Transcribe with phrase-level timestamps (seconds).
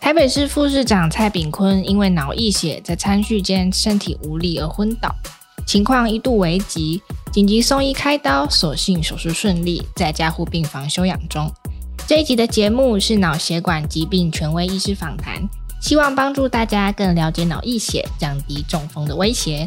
[0.00, 5.14] 台北市副市长蔡炳坤因为脑溢血，在餐叙间身体无力而昏倒，
[5.66, 7.02] 情况一度危急，
[7.32, 11.50] 紧急送医开刀，所幸手术顺利，在加护病房休养中。
[12.06, 15.48] 这一集的节目是脑血管疾病权威医师访谈，
[15.80, 19.66] 希望帮助大家更了解脑溢血，降低中风的威胁。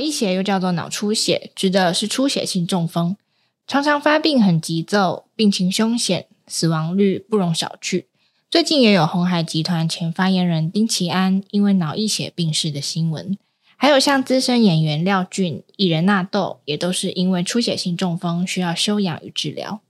[0.00, 3.16] 溢血又叫做脑出血，指的是出血性中风。
[3.66, 8.06] 常常发病很急骤，病情凶险，死亡率不容小觑。
[8.50, 13.38] 最近也有鸿海集团前发言人丁奇安因为脑溢血病逝的新闻，
[13.76, 19.80] 还有像资深演员廖俊、艺人纳豆，也都是因为出血性中风需要休养与治疗。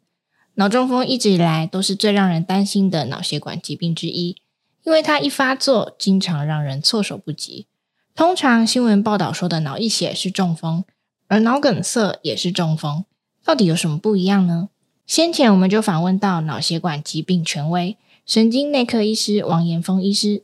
[0.57, 4.37] 脑中风一直以来都是最让人担心的脑血管疾病之一，
[4.85, 7.66] 因为它一发作，经常让人措手不及。
[8.15, 10.85] 通常新闻报道说的脑溢血是中风，
[11.29, 13.05] 而脑梗塞也是中风。
[13.45, 14.69] 到底有什么不一样呢？
[15.07, 20.43] 先前我们就访问到脑血管疾病权威、神经内科医师王延峰医师。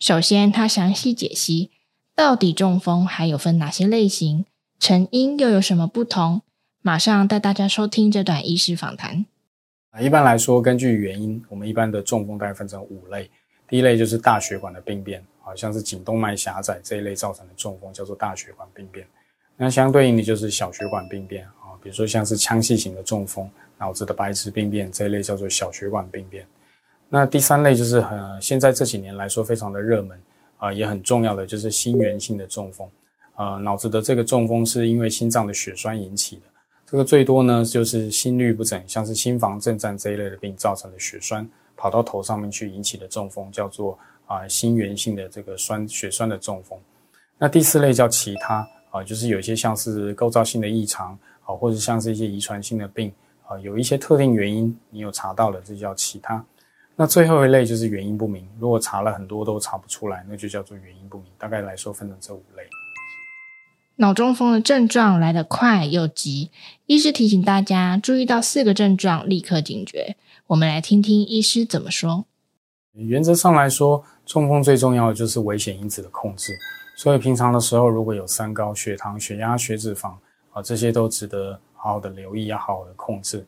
[0.00, 1.70] 首先，他详细解析
[2.14, 4.44] 到底中风还有分哪些类型，
[4.80, 6.42] 成因又有什么不同。
[6.80, 9.26] 马上带大家收听这段医师访谈。
[10.00, 13.30] 一般来说，根据原因，我们一般的中风大概分成五类。
[13.68, 19.06] 第一类就是大血管的病变，好像是颈动脉狭窄这一类造成的中风，叫做大血管病变。
[19.56, 21.72] 那相对应的就是小血管病变啊。
[21.82, 26.46] 比如说像是腔隙型的中风、脑子的白质病变这一类叫做小血管病变。
[27.08, 30.20] 那第三类就是呃，现在这几年来说非常的热门
[30.58, 32.86] 啊、也很重要的就是心源性的中风。
[33.36, 36.42] 呃，脑子的这个中风是因为心脏的血栓引起的，
[36.84, 43.96] 这个最多呢就是心律不整，像是心房震颤这一类的病造成的血栓跑到头上面去引起的中风，叫做
[44.28, 46.78] 啊、心源性的这个栓血栓的中风。
[47.36, 51.18] 那第四类叫其他啊、就是有一些像是构造性的异常。
[51.48, 53.10] 啊，或者像是一些遗传性的病，
[53.46, 56.44] 啊，有一些特定原因你有查到了，这叫其他。
[56.94, 61.26] 那最后一类就是原因不明，如果查了很多都查不出来，那就叫做原因不明。
[61.38, 62.64] 大概来说分成这五类。
[63.96, 66.50] 脑中风的症状来得快又急，
[66.84, 70.16] 医师提醒大家注意到四个症状立刻警觉。
[70.48, 72.26] 我们来听听医师怎么说。
[73.06, 76.52] 原则上来说，中风最重要的就是危险因子的控制。
[76.96, 80.12] 所以平常的时候，如果有三高、血糖、血压、血脂肪。
[80.50, 83.46] 啊这些都值得好好的留意，要好好的控制。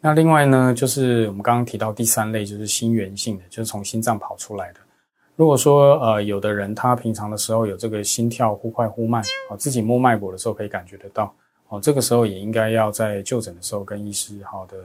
[0.00, 4.78] 那另外呢，就是我们刚刚提到第三类，就是心源性的，就是从心脏跑出来的。
[5.34, 11.34] 如果说呃，有的人他平常的时候有这个心跳忽快忽慢，哦，自己摸脉搏的时候可以感觉得到，
[11.68, 14.76] 哦，这个时候也应该要在就诊的时候跟医师好的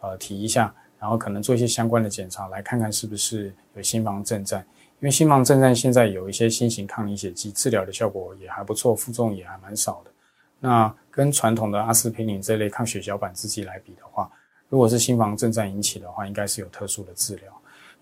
[0.00, 4.60] 呃提一下，然后可能做一些相关的检查，来看看是不是有心房震颤。
[5.00, 10.10] 因为心房震颤现在有一些新型抗凝血剂，治疗的效果也还不错，副作用也还蛮少的。
[10.60, 14.30] 那跟传统的阿司匹林这类抗血小板制剂来比的话，
[14.68, 17.44] 如果是心房震颤引起的话，应该是有特殊的治疗，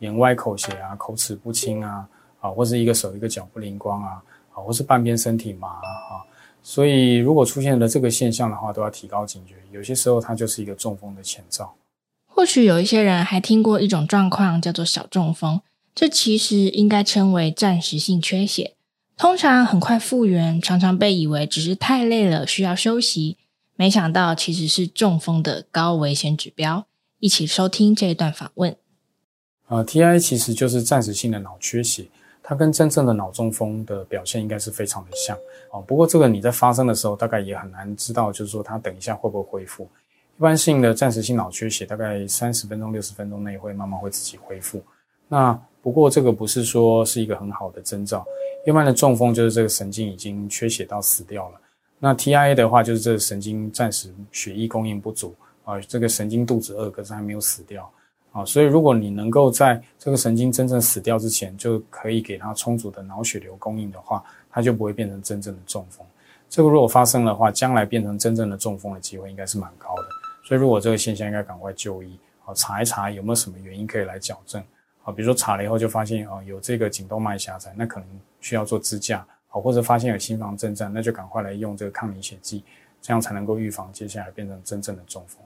[0.01, 2.09] 眼歪口斜啊，口齿不清啊，
[2.41, 4.21] 啊，或是一个手一个脚不灵光啊，
[4.53, 6.27] 啊，或是半边身体麻啊，
[6.65, 9.55] 所以如果出现了这个现象的话，都要提高警觉。
[9.71, 11.73] 有些时候它就是一个中风的前兆。
[12.39, 15.61] 或许有一些人还听过一种状况叫做小中风，
[15.93, 18.77] 这其实应该称为暂时性缺血。
[19.17, 23.39] 通常很快复原，常常被以为只是太累了需要休息，
[23.75, 26.87] 没想到其实是中风的高危险指标。
[27.19, 28.77] 一起收听这一段访问。
[29.67, 32.07] 呃，T I 其实就是暂时性的脑缺血，
[32.41, 35.37] 它跟真正的脑中风的表现应该是非常的像
[35.73, 35.83] 哦。
[35.83, 39.91] 不过这个你在发生的时候大概也很难知道，就是说它等一下会不会恢复。
[40.39, 44.81] 一般性的暂时性脑缺血大概三十分钟、六十分钟内会慢慢会自己恢复。
[45.27, 48.25] 那不过这个不是说是一个很好的征兆。
[48.65, 51.61] 一般的中风就是这个神经已经缺血到死掉了，
[51.99, 55.35] 那 TIA 的话就是这个神经暂时血液供应不足
[55.65, 57.91] 啊，这个神经肚子饿，可是还没有死掉
[58.31, 66.07] 啊，所以如果你能够在这个神经真正死掉之前，就可以给它充足的脑血流供应的话，它就不会变成真正的中风。
[66.51, 70.03] 这个如果发生的话，将来变成真正的中风的机会应该是蛮高的，
[70.45, 74.63] 所以如果这个现象应该赶快就医啊，查一查有没有什么原因可以来矫正。
[75.05, 78.09] 啊，比如说查了以后就发现哦，有这个颈动脉狭窄，那可能
[78.41, 82.63] 需要做支架，好，或者发现有心房震颤，那就赶快来用这个抗凝血剂，
[83.01, 85.41] 这样才能够预防接下来变成真正的中风。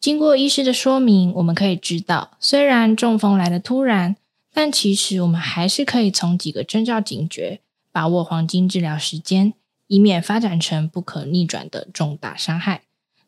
[0.00, 4.16] 经过医师的说明，我们可以知道，虽然中风来的突然，
[4.52, 7.60] 但其实我们还是可以从几个征兆警觉，
[7.92, 9.54] 把握黄金治疗时间，
[9.86, 12.82] 以免发展成不可逆转的重大伤害。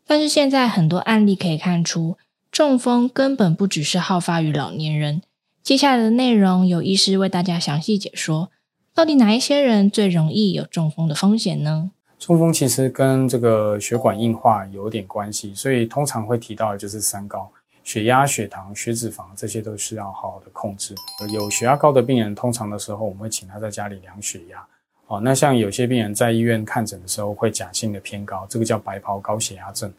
[0.06, 2.17] 但是现在很多案例可以看出，
[2.53, 5.23] 中风根本不只是好发于老年人。
[5.62, 8.50] 接下来的内容有医师为大家详细解说，
[8.94, 11.91] 到底哪一些人最容易有中风的风险呢？
[12.19, 17.50] 中风其实跟这个血管硬化有点关系，所以通常会提到的就是三高：
[17.82, 20.94] 血压、血糖、血脂肪，这些都是要好好的控制。
[21.32, 24.64] 有血压高的病人，通常的时候我们会请他在家里量血压。
[25.08, 29.93] 哦，那像有些病人在医院看诊的时候会假性的偏高，这个叫白袍高血压症。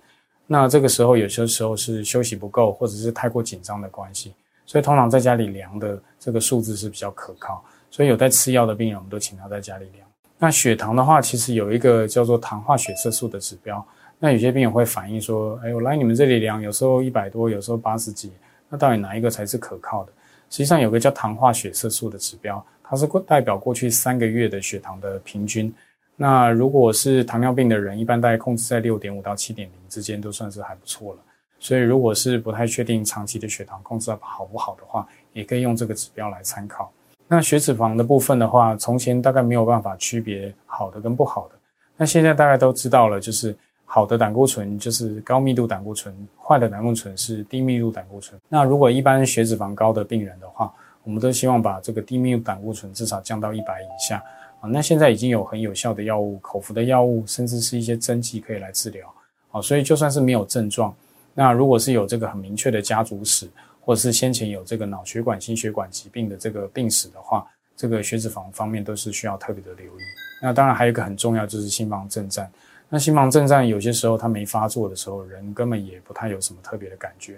[0.45, 4.33] 那这个时候有些时候是休息不够，或者是太过紧张的关系，
[4.65, 7.63] 所以通常在家里量的这个数字是比较可靠。
[7.89, 10.07] 所以有在吃药的病人，我们都请他在家里量。
[10.37, 13.83] 那血糖的话，其实有一个叫做糖化血色素的指标。
[14.19, 18.31] 那有些病人会反映说：“哎，我来你们这里量，有时候一百多，有时候八十几，
[18.67, 20.11] 那到底哪一个才是可靠的？”
[20.49, 25.73] 实际上有个叫糖化血色素的指标，它是代表过去三个月的血糖的平均。
[26.15, 31.19] 那如果是糖尿病的人，一般大概控制在六点五到七点零之间，都算是还不错了。
[31.59, 36.91] 所以如果是不太确定长期的血糖控制好不好的话，也可以用这个指标来参考。
[37.27, 41.55] 那血脂肪的部分的话，从前大概没有办法区别好的跟不好的，
[41.97, 43.55] 那现在大概都知道了，就是
[43.85, 48.39] 好的胆固醇就是高密度胆固醇，坏的胆固醇是低密度胆固醇。
[48.47, 50.73] 那如果一般血脂肪高的病人的话，
[51.07, 54.21] 我们都希望把这个低密度胆固醇至少降到一百以下
[54.59, 54.67] 啊。
[54.67, 59.11] 那现在已经有很有效的药物，口服的药物，甚至是一些针剂可以来治疗
[59.51, 59.61] 啊。
[59.61, 60.93] 所以就算是没有症状，
[61.33, 63.49] 那如果是有这个很明确的家族史。
[63.87, 70.03] 或者是先前有这个脑血管、心血管疾病的这个病史的话，这个血脂肪方面都是需要特别的留意。
[70.41, 72.51] 那当然还有一个很重要，就是心房震颤。
[72.89, 77.37] 那心房震颤有些时候它没发作的时候，人根本也不太有什么特别的感觉。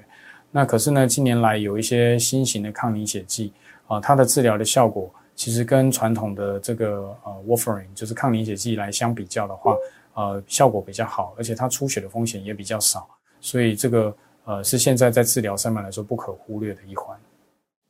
[0.52, 3.52] 那可是呢，近年来有一些新型的抗凝血剂
[3.88, 9.76] 啊，它的治疗的效果其实跟传统的这个呃 Warfarin 就是抗凝血剂来相比较的话，
[10.14, 13.08] 呃，效果比较好，而且它出血的风险也比较少。
[13.42, 14.16] 所以这个。
[14.46, 17.16] 呃，是现在在治疗上面来说不可忽略的一环。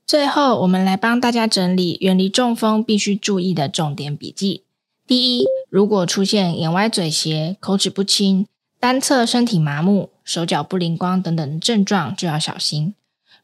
[0.05, 4.65] 最后，我们来帮大家整理远离中风必须注意的重点笔记。
[5.07, 8.45] 第一，如果出现眼歪嘴斜、口齿不清、
[8.77, 12.93] 单侧身体麻木、手脚不灵光等等的症状，就要小心。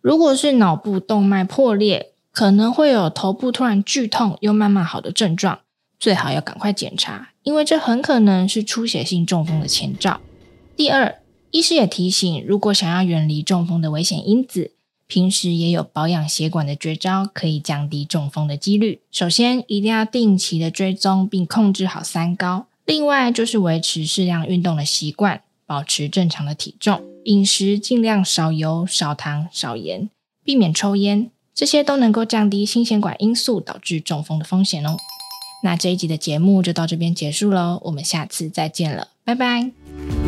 [0.01, 5.61] 如果是脑部动脉破裂，可能会有头部突然剧痛又慢慢好的症状，
[5.99, 10.21] 最好要赶快检查，因为这很可能是出血性中风的前兆。
[10.75, 11.15] 第二，
[11.49, 14.73] 医师也提醒，如果想要远离中风的危险因子，
[15.07, 19.01] 平时也有保养血管的绝招，可以降低中风的几率。
[19.09, 22.67] 首先，一定要定期的追踪并控制好三高。
[22.85, 30.09] 另外，就是维持适量运动的习惯，保持正常的体重，饮食尽量少油、少糖、少盐，
[30.43, 34.97] 避免抽烟，这些都能够降低心血管因素导致中风的风险哦。
[35.63, 40.24] 那这一集的节目就到这边结束喽，我们下次再见了，拜拜。